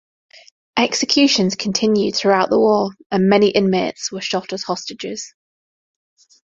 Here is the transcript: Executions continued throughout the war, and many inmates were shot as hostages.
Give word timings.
Executions 0.79 1.53
continued 1.55 2.15
throughout 2.15 2.49
the 2.49 2.57
war, 2.57 2.89
and 3.11 3.29
many 3.29 3.51
inmates 3.51 4.11
were 4.11 4.19
shot 4.19 4.51
as 4.51 4.63
hostages. 4.63 5.35